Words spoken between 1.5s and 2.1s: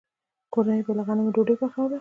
پخوله.